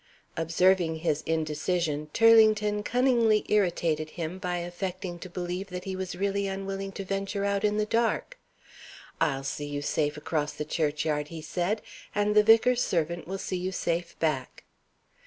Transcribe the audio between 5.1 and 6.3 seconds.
to believe that he was